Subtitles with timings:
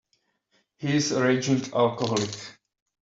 [0.77, 2.31] He is a raging alcoholic.